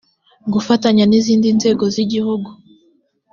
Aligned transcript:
gufatanya 0.53 1.03
n 1.07 1.13
izindi 1.19 1.47
nzego 1.57 1.83
z 1.93 1.95
igihugu 2.03 2.49